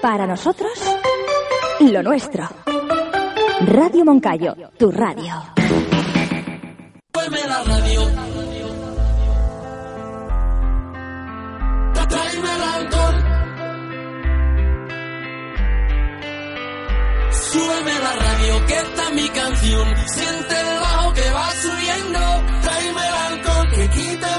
Para 0.00 0.26
nosotros, 0.26 0.72
lo 1.80 2.02
nuestro. 2.02 2.48
Radio 3.66 4.04
Moncayo, 4.04 4.54
tu 4.78 4.90
radio. 4.90 5.34
La 7.46 7.64
radio. 7.64 8.02
El 12.40 12.62
alcohol. 12.62 13.14
Súbeme 17.30 17.98
la 18.00 18.12
radio, 18.16 18.66
que 18.66 18.76
está 18.78 19.10
mi 19.10 19.28
canción. 19.28 19.96
Siente 20.06 20.60
el 20.60 20.80
bajo 20.80 21.12
que 21.12 21.30
va 21.30 21.50
subiendo. 21.50 22.20
Tráeme 22.62 23.08
el 23.08 23.14
alcohol, 23.14 23.68
que 23.74 23.88
quita 23.90 24.38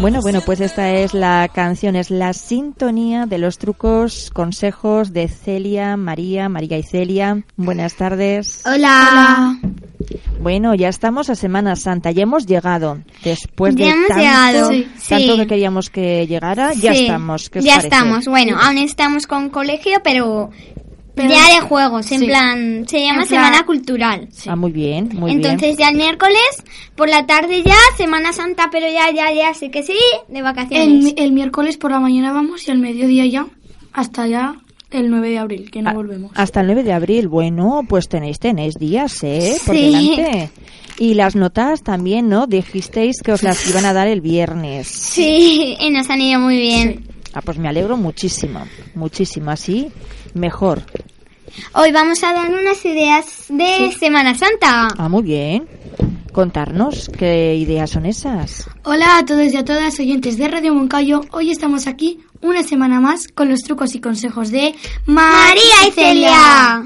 Bueno, 0.00 0.22
bueno, 0.22 0.40
pues 0.46 0.60
esta 0.60 0.90
es 0.94 1.12
la 1.12 1.48
canción, 1.52 1.94
es 1.94 2.10
la 2.10 2.32
sintonía 2.32 3.26
de 3.26 3.36
los 3.36 3.58
trucos, 3.58 4.30
consejos 4.32 5.12
de 5.12 5.28
Celia, 5.28 5.96
María, 5.98 6.48
María 6.48 6.78
y 6.78 6.82
Celia. 6.82 7.42
Buenas 7.56 7.94
tardes. 7.96 8.62
Hola. 8.64 9.58
Bueno, 10.40 10.74
ya 10.74 10.88
estamos 10.88 11.28
a 11.28 11.34
Semana 11.34 11.76
Santa, 11.76 12.12
ya 12.12 12.22
hemos 12.22 12.46
llegado. 12.46 12.98
Después 13.22 13.76
de 13.76 13.84
Ya 13.84 13.92
hemos 13.92 14.08
tanto, 14.08 14.22
llegado, 14.22 14.68
sí. 14.70 14.86
tanto 15.06 15.36
que 15.36 15.46
queríamos 15.46 15.90
que 15.90 16.26
llegara, 16.26 16.72
ya 16.72 16.92
estamos. 16.92 17.50
¿Qué 17.50 17.58
os 17.58 17.64
Ya 17.66 17.72
parece? 17.76 17.88
estamos. 17.88 18.24
Bueno, 18.24 18.58
aún 18.58 18.78
estamos 18.78 19.26
con 19.26 19.50
colegio, 19.50 19.98
pero, 20.02 20.50
ya 21.16 21.54
de 21.54 21.60
juegos, 21.60 22.10
en 22.12 22.20
sí. 22.20 22.26
plan, 22.26 22.84
se 22.88 23.00
llama 23.00 23.22
En 23.22 23.28
plan- 23.28 23.44
Semana 23.44 23.66
Cultural. 23.66 24.28
Ah, 24.46 24.56
muy 24.56 24.72
bien, 24.72 25.10
muy 25.14 25.32
Entonces 25.32 25.76
ya 25.76 25.88
el 25.88 25.96
miércoles, 25.96 26.40
por 26.94 27.08
la 27.08 27.26
tarde 27.26 27.62
ya, 27.62 27.76
Semana 27.96 28.32
Santa, 28.32 28.68
pero 28.72 28.86
ya, 28.88 29.10
ya, 29.14 29.32
ya, 29.32 29.52
sí 29.54 29.70
que 29.70 29.82
sí, 29.82 29.96
de 30.28 30.42
vacaciones. 30.42 30.86
El, 30.86 30.98
mi- 31.02 31.14
el 31.16 31.32
miércoles 31.32 31.76
por 31.76 31.90
la 31.90 32.00
mañana 32.00 32.32
vamos 32.32 32.66
y 32.66 32.70
al 32.70 32.78
mediodía 32.78 33.26
ya, 33.26 33.46
hasta 33.92 34.26
ya 34.26 34.56
el 34.90 35.08
9 35.10 35.30
de 35.30 35.38
abril, 35.38 35.70
que 35.70 35.82
no 35.82 35.90
Ah, 35.90 35.94
volvemos. 35.94 36.32
Hasta 36.34 36.60
el 36.62 36.66
9 36.66 36.82
de 36.82 36.92
abril. 36.92 37.28
Bueno, 37.28 37.82
pues 37.88 38.08
tenéis, 38.08 38.38
tenéis 38.40 38.74
días, 38.74 39.22
¿eh? 39.22 39.56
Por 39.64 39.76
Sí. 39.76 39.82
delante. 40.16 40.50
Y 40.98 41.14
las 41.14 41.34
notas 41.36 41.82
también, 41.82 42.28
¿no? 42.28 42.46
Dijisteis 42.46 43.22
que 43.22 43.32
os 43.32 43.42
las 43.42 43.66
iban 43.70 43.84
a 43.86 43.92
dar 43.92 44.08
el 44.08 44.20
viernes. 44.20 44.88
Sí, 44.88 45.76
y 45.80 45.90
nos 45.90 46.10
han 46.10 46.20
ido 46.20 46.40
muy 46.40 46.56
bien. 46.58 47.04
Ah, 47.32 47.40
pues 47.42 47.58
me 47.58 47.68
alegro 47.68 47.96
muchísimo, 47.96 48.66
muchísimo. 48.94 49.50
Así, 49.50 49.90
mejor. 50.34 50.82
Hoy 51.74 51.92
vamos 51.92 52.22
a 52.22 52.32
dar 52.32 52.50
unas 52.50 52.84
ideas 52.84 53.44
de 53.48 53.92
Semana 53.98 54.34
Santa. 54.34 54.88
Ah, 54.96 55.08
muy 55.08 55.22
bien. 55.22 55.68
Contarnos 56.32 57.08
qué 57.08 57.56
ideas 57.56 57.90
son 57.90 58.06
esas. 58.06 58.68
Hola 58.84 59.18
a 59.18 59.24
todos 59.24 59.52
y 59.52 59.56
a 59.56 59.64
todas 59.64 59.98
oyentes 59.98 60.38
de 60.38 60.48
Radio 60.48 60.74
Moncayo. 60.74 61.22
Hoy 61.32 61.50
estamos 61.50 61.86
aquí 61.88 62.20
una 62.40 62.62
semana 62.62 63.00
más 63.00 63.26
con 63.28 63.48
los 63.48 63.62
trucos 63.62 63.94
y 63.94 64.00
consejos 64.00 64.50
de 64.50 64.74
María 65.06 65.88
y 65.88 65.90
Celia. 65.90 66.84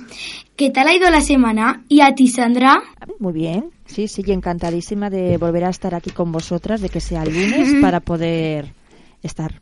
¿Qué 0.56 0.70
tal 0.70 0.88
ha 0.88 0.94
ido 0.94 1.10
la 1.10 1.20
semana? 1.20 1.82
¿Y 1.88 2.00
a 2.00 2.14
ti, 2.14 2.28
Sandra? 2.28 2.82
Ah, 3.00 3.06
Muy 3.18 3.32
bien. 3.32 3.70
Sí, 3.86 4.08
sí, 4.08 4.22
encantadísima 4.28 5.10
de 5.10 5.36
volver 5.36 5.64
a 5.64 5.70
estar 5.70 5.94
aquí 5.94 6.10
con 6.10 6.32
vosotras, 6.32 6.80
de 6.80 6.88
que 6.88 7.00
sea 7.00 7.24
lunes 7.24 7.74
para 7.82 8.00
poder 8.00 8.72
estar. 9.22 9.60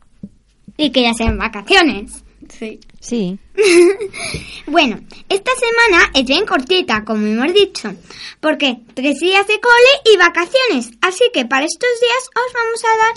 Y 0.77 0.91
que 0.91 1.01
ya 1.03 1.13
sean 1.13 1.37
vacaciones. 1.37 2.23
Sí. 2.49 2.79
Sí, 2.99 3.37
Bueno, 4.67 4.99
esta 5.29 5.51
semana 5.55 6.09
es 6.13 6.25
bien 6.25 6.45
cortita, 6.45 7.03
como 7.05 7.25
hemos 7.25 7.53
dicho, 7.53 7.93
porque 8.39 8.77
tres 8.93 9.19
días 9.19 9.45
de 9.47 9.59
cole 9.59 10.13
y 10.13 10.17
vacaciones. 10.17 10.91
Así 11.01 11.23
que 11.33 11.45
para 11.45 11.65
estos 11.65 11.89
días 12.01 12.29
os 12.35 12.53
vamos 12.53 12.83
a 12.83 12.97
dar 12.97 13.13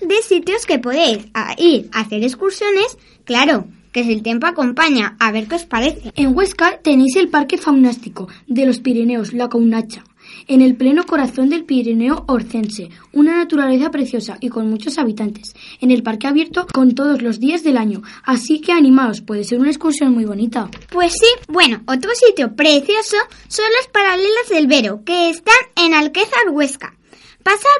ideas 0.00 0.08
de 0.08 0.22
sitios 0.22 0.66
que 0.66 0.78
podéis 0.78 1.26
a- 1.34 1.54
ir 1.58 1.88
a 1.92 2.00
hacer 2.00 2.22
excursiones. 2.22 2.96
Claro, 3.24 3.66
que 3.92 4.04
si 4.04 4.12
el 4.12 4.22
tiempo 4.22 4.46
acompaña, 4.46 5.16
a 5.20 5.30
ver 5.32 5.46
qué 5.46 5.56
os 5.56 5.64
parece. 5.64 6.12
En 6.16 6.34
Huesca 6.36 6.78
tenéis 6.82 7.16
el 7.16 7.28
Parque 7.28 7.58
Faunástico 7.58 8.28
de 8.46 8.66
los 8.66 8.80
Pirineos, 8.80 9.32
la 9.32 9.48
Caunacha, 9.48 10.04
en 10.46 10.62
el 10.62 10.76
pleno 10.76 11.04
corazón 11.06 11.48
del 11.48 11.64
Pirineo 11.64 12.24
Orcense, 12.28 12.90
una 13.12 13.36
naturaleza 13.36 13.90
preciosa 13.90 14.36
y 14.40 14.48
con 14.48 14.68
muchos 14.68 14.98
habitantes, 14.98 15.54
en 15.80 15.90
el 15.90 16.02
parque 16.02 16.26
abierto 16.26 16.66
con 16.72 16.94
todos 16.94 17.22
los 17.22 17.40
días 17.40 17.62
del 17.62 17.76
año, 17.76 18.02
así 18.24 18.60
que 18.60 18.72
animaos, 18.72 19.20
puede 19.20 19.44
ser 19.44 19.60
una 19.60 19.70
excursión 19.70 20.12
muy 20.12 20.24
bonita. 20.24 20.68
Pues 20.90 21.12
sí, 21.12 21.28
bueno, 21.48 21.82
otro 21.86 22.10
sitio 22.14 22.54
precioso 22.54 23.16
son 23.48 23.66
las 23.78 23.88
paralelas 23.88 24.48
del 24.50 24.66
Vero, 24.66 25.02
que 25.04 25.30
están 25.30 25.54
en 25.76 25.94
Alquezar, 25.94 26.50
Huesca. 26.50 26.94
Pasar 27.42 27.70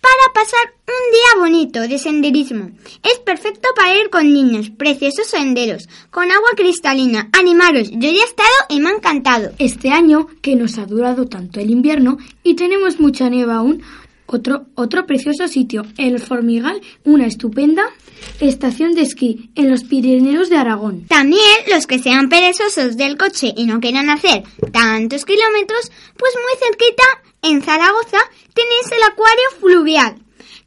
para 0.00 0.32
pasar 0.34 0.74
un 0.86 1.12
día 1.12 1.40
bonito 1.40 1.80
de 1.80 1.98
senderismo. 1.98 2.70
Es 3.02 3.18
perfecto 3.20 3.68
para 3.76 3.94
ir 3.94 4.10
con 4.10 4.32
niños, 4.32 4.70
preciosos 4.70 5.26
senderos, 5.26 5.88
con 6.10 6.30
agua 6.30 6.50
cristalina. 6.56 7.28
Animaros, 7.32 7.90
yo 7.90 8.10
ya 8.10 8.20
he 8.20 8.24
estado 8.24 8.48
y 8.68 8.80
me 8.80 8.90
ha 8.90 8.94
encantado. 8.94 9.50
Este 9.58 9.90
año, 9.90 10.28
que 10.42 10.56
nos 10.56 10.78
ha 10.78 10.86
durado 10.86 11.26
tanto 11.26 11.60
el 11.60 11.70
invierno 11.70 12.18
y 12.42 12.54
tenemos 12.54 13.00
mucha 13.00 13.28
nieve 13.28 13.52
aún, 13.52 13.82
otro, 14.28 14.66
otro 14.74 15.06
precioso 15.06 15.48
sitio, 15.48 15.84
el 15.96 16.20
Formigal, 16.20 16.80
una 17.04 17.26
estupenda 17.26 17.82
estación 18.40 18.94
de 18.94 19.02
esquí 19.02 19.50
en 19.54 19.70
los 19.70 19.84
Pirineos 19.84 20.50
de 20.50 20.56
Aragón. 20.56 21.06
También 21.06 21.40
los 21.72 21.86
que 21.86 21.98
sean 21.98 22.28
perezosos 22.28 22.96
del 22.96 23.16
coche 23.16 23.52
y 23.56 23.66
no 23.66 23.80
quieran 23.80 24.10
hacer 24.10 24.42
tantos 24.72 25.24
kilómetros, 25.24 25.90
pues 26.16 26.32
muy 26.34 26.68
cerquita, 26.68 27.04
en 27.42 27.62
Zaragoza, 27.62 28.18
tenéis 28.54 28.92
el 28.92 29.02
acuario 29.02 29.44
fluvial, 29.60 30.16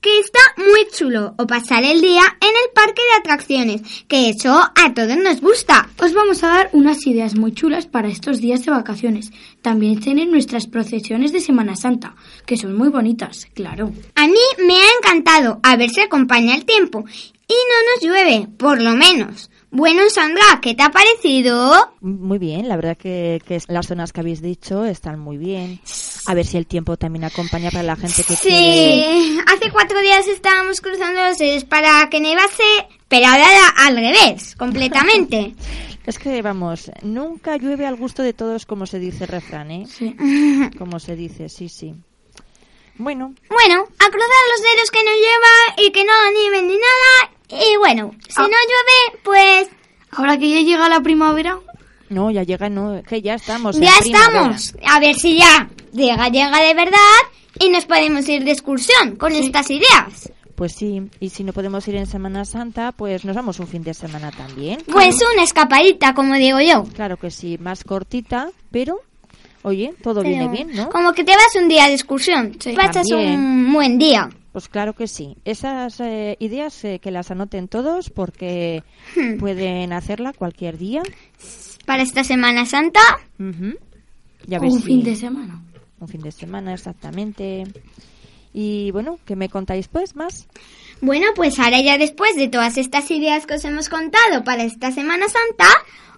que 0.01 0.19
está 0.19 0.39
muy 0.57 0.88
chulo, 0.91 1.35
o 1.38 1.45
pasar 1.45 1.84
el 1.84 2.01
día 2.01 2.23
en 2.41 2.50
el 2.50 2.73
parque 2.73 3.01
de 3.03 3.19
atracciones, 3.19 3.81
que 4.07 4.29
eso 4.29 4.51
a 4.51 4.94
todos 4.95 5.16
nos 5.16 5.41
gusta. 5.41 5.89
Os 6.01 6.13
vamos 6.13 6.44
a 6.44 6.47
dar 6.47 6.69
unas 6.73 7.06
ideas 7.06 7.35
muy 7.35 7.53
chulas 7.53 7.85
para 7.85 8.09
estos 8.09 8.41
días 8.41 8.66
de 8.66 8.72
vacaciones. 8.72 9.31
También 9.61 10.00
tienen 10.00 10.31
nuestras 10.31 10.66
procesiones 10.66 11.31
de 11.31 11.40
Semana 11.40 11.75
Santa, 11.75 12.16
que 12.47 12.57
son 12.57 12.75
muy 12.75 12.90
bonitas, 12.90 13.47
claro. 13.53 13.91
A 14.16 14.28
mí 14.28 14.40
me 14.66 14.73
ha 14.73 14.88
encantado, 14.97 15.59
a 15.61 15.75
ver 15.75 15.91
si 15.91 16.01
acompaña 16.01 16.56
el 16.56 16.66
tiempo, 16.66 17.06
y 17.47 17.53
no 17.53 17.94
nos 17.94 18.03
llueve, 18.03 18.47
por 18.57 18.81
lo 18.81 18.95
menos. 18.95 19.51
Bueno, 19.69 20.01
Sandra, 20.09 20.59
¿qué 20.61 20.73
te 20.73 20.84
ha 20.84 20.90
parecido? 20.90 21.94
muy 22.01 22.40
bien. 22.40 22.67
La 22.67 22.75
verdad 22.75 22.97
que, 22.97 23.41
que 23.47 23.61
las 23.67 23.88
zonas 23.88 24.11
que 24.11 24.19
habéis 24.19 24.41
dicho 24.41 24.84
están 24.84 25.19
muy 25.19 25.38
bien. 25.38 25.79
A 26.28 26.34
ver 26.34 26.46
si 26.46 26.58
el 26.58 26.68
tiempo 26.68 26.98
también 26.98 27.24
acompaña 27.24 27.72
para 27.72 27.84
la 27.84 27.96
gente 27.96 28.24
que 28.24 28.36
quiere. 28.36 29.04
Sí, 29.14 29.40
hace 29.48 29.72
cuatro 29.72 30.00
días 30.02 30.28
estábamos 30.28 30.80
cruzando 30.82 31.22
los 31.24 31.38
dedos 31.38 31.64
para 31.66 32.08
que 32.09 32.20
nevase, 32.20 32.64
pero 33.08 33.26
ahora 33.28 33.47
al 33.78 33.96
revés, 33.96 34.56
completamente. 34.56 35.56
Es 36.03 36.18
que, 36.18 36.41
vamos, 36.41 36.90
nunca 37.03 37.58
llueve 37.58 37.85
al 37.85 37.96
gusto 37.96 38.23
de 38.23 38.34
todos, 38.34 38.66
como 38.66 38.88
se 38.88 38.97
dice 38.97 39.26
el 39.26 39.29
refrán, 39.29 39.70
¿eh? 39.70 39.85
Sí. 39.88 40.16
Como 40.79 41.00
se 41.00 41.16
dice, 41.16 41.47
sí, 41.47 41.70
sí. 41.70 41.94
Bueno, 42.96 43.35
Bueno, 43.50 43.84
a 44.00 44.09
cruzar 44.09 44.44
los 44.52 44.62
dedos 44.64 44.90
que 44.91 45.03
no 45.03 45.12
llueva 45.12 45.88
y 45.88 45.91
que 45.91 46.03
no 46.03 46.12
nieve 46.34 46.62
ni 46.64 46.74
nada. 46.76 47.64
Y 47.67 47.78
bueno, 47.78 48.16
si 48.28 48.34
Ah. 48.35 48.41
no 48.41 48.47
llueve, 48.47 49.20
pues 49.24 49.70
Ahora 50.09 50.40
que 50.40 50.50
ya 50.50 50.62
llega 50.62 50.90
la 50.90 51.02
primavera, 51.02 51.59
no, 52.11 52.29
ya 52.31 52.43
llega, 52.43 52.69
no, 52.69 53.02
que 53.03 53.22
ya 53.22 53.34
estamos. 53.35 53.75
en 53.78 53.84
ya 53.84 53.91
primavera. 53.99 54.55
estamos. 54.55 54.75
A 54.87 54.99
ver 54.99 55.16
si 55.16 55.37
ya 55.40 55.69
llega, 55.93 56.29
llega 56.29 56.61
de 56.61 56.73
verdad 56.73 56.97
y 57.59 57.69
nos 57.69 57.85
podemos 57.85 58.28
ir 58.29 58.43
de 58.43 58.52
excursión 58.52 59.16
con 59.17 59.31
estas 59.34 59.69
ideas. 59.72 60.31
Pues 60.55 60.73
sí, 60.73 61.02
y 61.19 61.29
si 61.29 61.43
no 61.43 61.53
podemos 61.53 61.87
ir 61.87 61.96
en 61.96 62.05
Semana 62.05 62.46
Santa, 62.46 62.91
pues 62.91 63.25
nos 63.25 63.35
vamos 63.35 63.59
un 63.59 63.67
fin 63.67 63.81
de 63.81 63.96
semana 63.96 64.29
también. 64.31 64.84
Pues 64.91 65.17
una 65.34 65.43
escapadita, 65.43 66.13
como 66.13 66.35
digo 66.35 66.59
yo. 66.61 66.84
Claro 66.93 67.17
que 67.17 67.31
sí, 67.31 67.58
más 67.59 67.84
cortita, 67.84 68.52
pero, 68.69 68.99
oye, 69.64 69.96
todo 70.03 70.22
Pero 70.22 70.29
viene 70.29 70.47
bien, 70.49 70.72
¿no? 70.75 70.90
Como 70.90 71.14
que 71.14 71.23
te 71.23 71.31
vas 71.31 71.55
un 71.59 71.67
día 71.67 71.87
de 71.87 71.93
excursión. 71.96 72.55
Pasas 72.75 73.09
un 73.09 73.73
buen 73.73 73.97
día. 73.97 74.29
Pues 74.52 74.67
claro 74.67 74.93
que 74.93 75.07
sí. 75.07 75.35
Esas 75.46 75.99
eh, 76.02 76.35
ideas 76.40 76.84
eh, 76.84 76.99
que 77.02 77.09
las 77.09 77.31
anoten 77.31 77.67
todos 77.69 78.09
porque 78.11 78.84
Hmm. 79.16 79.37
pueden 79.40 79.93
hacerla 79.93 80.31
cualquier 80.34 80.78
día. 80.78 81.02
Para 81.85 82.03
esta 82.03 82.23
Semana 82.23 82.66
Santa. 82.66 83.01
Ya 84.47 84.59
ves 84.59 84.73
un 84.73 84.81
fin 84.81 85.03
de 85.03 85.16
semana. 85.16 85.61
un 85.99 86.07
fin 86.07 86.22
de 86.22 86.31
semana, 86.31 86.73
exactamente. 86.73 87.63
Y 88.53 88.91
bueno, 88.91 89.19
¿qué 89.25 89.35
me 89.35 89.49
contáis 89.49 89.87
pues 89.87 90.16
más? 90.16 90.47
Bueno, 90.99 91.28
pues 91.35 91.57
ahora 91.59 91.79
ya 91.81 91.97
después 91.97 92.35
de 92.35 92.47
todas 92.47 92.78
estas 92.78 93.09
ideas 93.11 93.45
que 93.45 93.55
os 93.55 93.66
hemos 93.66 93.89
contado 93.89 94.43
para 94.43 94.63
esta 94.63 94.91
Semana 94.91 95.25
Santa, 95.28 95.67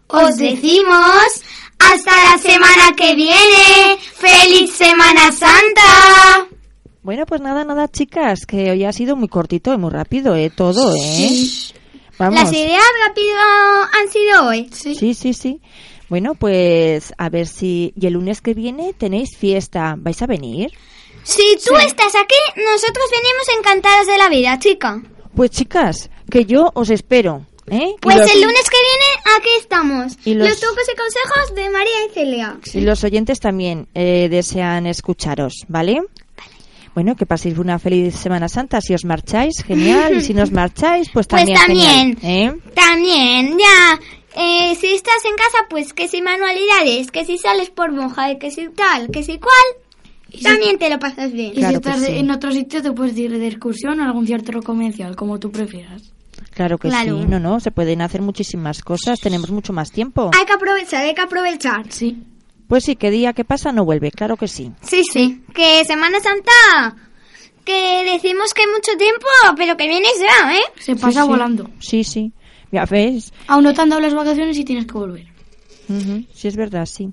os 0.08 0.36
decimos 0.38 1.44
hasta 1.80 2.12
la 2.32 2.38
semana 2.38 2.96
que 2.98 3.16
viene. 3.16 3.98
¡Feliz 4.00 4.74
Semana 4.74 5.32
Santa! 5.32 6.48
Bueno, 7.04 7.26
pues 7.26 7.42
nada, 7.42 7.66
nada, 7.66 7.90
chicas, 7.90 8.46
que 8.46 8.72
hoy 8.72 8.86
ha 8.86 8.94
sido 8.94 9.16
muy 9.16 9.28
cortito 9.28 9.74
y 9.74 9.78
muy 9.78 9.90
rápido, 9.92 10.36
¿eh? 10.36 10.50
Todo, 10.50 10.94
¿eh? 10.96 11.48
Vamos. 12.18 12.40
Las 12.40 12.54
ideas 12.54 12.84
rápido 13.08 13.38
han 14.00 14.10
sido 14.12 14.48
hoy. 14.48 14.70
Sí, 14.74 15.14
sí, 15.14 15.34
sí. 15.34 15.60
Bueno, 16.10 16.36
pues 16.36 17.14
a 17.18 17.30
ver 17.30 17.48
si... 17.48 17.94
Y 18.00 18.06
el 18.08 18.14
lunes 18.14 18.42
que 18.42 18.54
viene 18.54 18.94
tenéis 18.94 19.36
fiesta. 19.38 19.96
¿Vais 19.98 20.22
a 20.22 20.28
venir? 20.28 20.72
Si 21.24 21.58
tú 21.66 21.76
estás 21.78 22.14
aquí, 22.16 22.36
nosotros 22.58 23.06
venimos 23.12 23.60
encantadas 23.60 24.08
de 24.08 24.18
la 24.18 24.30
vida, 24.30 24.60
chica. 24.60 25.02
Pues 25.36 25.50
chicas, 25.52 26.10
que 26.30 26.46
yo 26.46 26.70
os 26.76 26.90
espero, 26.92 27.48
¿eh? 27.72 27.96
Pues 28.02 28.18
los- 28.18 28.30
el 28.30 28.42
lunes 28.42 28.64
que 28.70 28.78
viene 28.78 29.38
aquí 29.38 29.50
estamos. 29.60 30.14
Y 30.26 30.34
los- 30.36 30.50
los 30.50 30.60
trucos 30.60 30.84
y 30.94 30.96
consejos 30.98 31.56
de 31.56 31.70
María 31.70 32.06
y 32.06 32.14
Celia. 32.14 32.60
Y 32.74 32.82
los 32.82 33.04
oyentes 33.04 33.40
también 33.40 33.88
eh, 33.96 34.28
desean 34.30 34.86
escucharos, 34.86 35.66
¿vale? 35.70 36.02
Bueno, 36.94 37.16
que 37.16 37.26
paséis 37.26 37.58
una 37.58 37.80
feliz 37.80 38.16
Semana 38.16 38.48
Santa. 38.48 38.80
Si 38.82 38.94
os 38.94 39.04
marcháis, 39.06 39.64
genial. 39.64 40.18
Y 40.18 40.22
si 40.22 40.34
no 40.34 40.44
os 40.44 40.52
marcháis, 40.62 41.10
pues 41.12 41.28
Pues 41.28 41.46
también. 41.46 41.58
también. 41.58 42.18
genial, 42.18 42.56
¿eh? 42.66 42.72
También, 42.76 43.58
ya. 43.58 44.00
Eh, 44.36 44.76
si 44.80 44.88
estás 44.94 45.24
en 45.26 45.36
casa, 45.36 45.66
pues 45.70 45.94
que 45.94 46.08
si 46.08 46.22
manualidades, 46.22 47.12
que 47.12 47.24
si 47.26 47.38
sales 47.38 47.70
por 47.70 47.92
monja, 47.92 48.36
que 48.40 48.50
si 48.52 48.68
tal, 48.70 49.10
que 49.12 49.22
si 49.24 49.38
cual, 49.38 49.54
si- 50.32 50.42
también 50.44 50.78
te 50.80 50.90
lo 50.90 50.98
pasas 51.00 51.32
bien. 51.32 51.52
Y 51.52 51.60
Claro 51.60 51.70
si 51.70 51.76
estás 51.76 52.00
sí. 52.06 52.12
en 52.18 52.32
otro 52.32 52.52
sitio 52.52 52.82
te 52.82 52.92
puedes 52.92 53.16
ir 53.18 53.32
de 53.38 53.48
excursión 53.48 54.00
a 54.02 54.06
algún 54.08 54.26
centro 54.26 54.62
comercial, 54.64 55.16
como 55.16 55.40
tú 55.40 55.52
prefieras. 55.52 56.12
Claro 56.52 56.78
que 56.80 56.90
Claro. 56.90 57.20
sí. 57.22 57.28
No, 57.28 57.40
no, 57.40 57.60
se 57.60 57.70
pueden 57.72 58.02
hacer 58.02 58.22
muchísimas 58.22 58.82
cosas. 58.82 59.20
Tenemos 59.20 59.50
mucho 59.52 59.72
más 59.74 59.92
tiempo. 59.92 60.32
Hay 60.38 60.46
que 60.46 60.54
aprovechar, 60.54 61.04
hay 61.04 61.14
que 61.14 61.22
aprovechar. 61.22 61.86
Sí. 61.92 62.18
Pues 62.74 62.86
sí, 62.86 62.96
que 62.96 63.12
día 63.12 63.34
que 63.34 63.46
pasa 63.46 63.72
no 63.72 63.86
vuelve. 63.86 64.10
Claro 64.10 64.36
que 64.36 64.48
sí. 64.48 64.72
Sí, 64.82 65.04
sí. 65.04 65.44
Que 65.54 65.86
Semana 65.86 66.20
Santa, 66.20 66.96
que 67.64 68.04
decimos 68.12 68.52
que 68.56 68.64
hay 68.64 68.68
mucho 68.68 68.98
tiempo, 68.98 69.28
pero 69.56 69.78
que 69.78 69.88
vienes 69.88 70.14
ya, 70.20 70.56
¿eh? 70.56 70.64
Se 70.80 70.96
pasa 70.96 71.22
sí. 71.22 71.28
volando. 71.28 71.70
Sí, 71.78 72.04
sí. 72.04 72.34
Ya 72.72 72.86
ves. 72.86 73.32
Aún 73.46 73.66
no 73.66 73.76
te 73.76 73.82
han 73.84 73.90
dado 73.90 74.02
las 74.02 74.16
vacaciones 74.16 74.58
y 74.58 74.64
tienes 74.64 74.88
que 74.88 74.94
volver. 74.94 75.28
Ujú, 75.88 76.26
Sí, 76.34 76.48
es 76.48 76.56
verdad, 76.56 76.88
sí. 76.88 77.10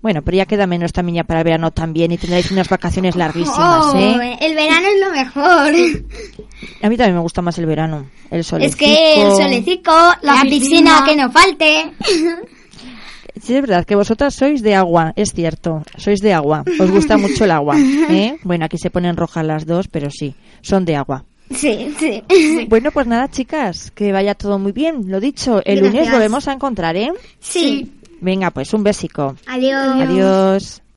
Bueno, 0.00 0.22
pero 0.22 0.38
ya 0.38 0.46
queda 0.46 0.66
menos 0.66 0.94
también 0.94 1.16
ya 1.16 1.24
para 1.24 1.40
el 1.40 1.44
verano 1.44 1.70
también 1.70 2.10
y 2.10 2.16
tendréis 2.16 2.50
unas 2.50 2.70
vacaciones 2.70 3.14
larguísimas, 3.14 3.86
Oh, 3.94 3.94
¿eh? 3.94 4.38
el 4.40 4.54
verano 4.54 4.86
es 4.86 5.00
lo 5.00 5.10
mejor. 5.10 5.74
A 6.82 6.88
mí 6.88 6.96
también 6.96 7.14
me 7.14 7.20
gusta 7.20 7.42
más 7.42 7.58
el 7.58 7.66
verano. 7.66 8.08
El 8.30 8.42
sol. 8.42 8.62
es 8.62 8.74
que 8.74 9.20
el 9.20 9.32
solecito, 9.32 9.90
la, 10.22 10.36
La 10.36 10.42
piscina. 10.44 11.02
piscina. 11.02 11.04
que 11.04 11.14
no 11.16 11.30
falte. 11.30 11.92
Sí, 13.42 13.54
es 13.54 13.60
verdad 13.62 13.84
que 13.84 13.94
vosotras 13.96 14.34
sois 14.34 14.62
de 14.62 14.74
agua, 14.74 15.12
es 15.16 15.32
cierto. 15.32 15.82
Sois 15.96 16.20
de 16.20 16.32
agua. 16.32 16.64
Os 16.80 16.90
gusta 16.90 17.16
mucho 17.18 17.44
el 17.44 17.50
agua, 17.50 17.76
¿eh? 17.78 18.36
Bueno, 18.44 18.64
aquí 18.64 18.78
se 18.78 18.90
ponen 18.90 19.16
rojas 19.16 19.44
las 19.44 19.66
dos, 19.66 19.88
pero 19.88 20.10
sí, 20.10 20.34
son 20.62 20.84
de 20.84 20.96
agua. 20.96 21.24
sí, 21.50 21.94
sí. 21.98 22.22
Bueno, 22.68 22.90
pues 22.90 23.06
nada, 23.06 23.28
chicas, 23.30 23.90
que 23.92 24.12
vaya 24.12 24.34
todo 24.34 24.58
muy 24.58 24.72
bien. 24.72 25.10
Lo 25.10 25.20
dicho, 25.20 25.62
el 25.64 25.80
lunes 25.80 26.10
volvemos 26.10 26.46
a 26.48 26.52
encontrar, 26.52 26.96
¿eh? 26.96 27.12
Sí. 27.40 27.92
Venga, 28.20 28.50
pues 28.50 28.74
un 28.74 28.82
besico. 28.82 29.36
Adiós. 29.46 29.96
Adiós. 29.96 30.82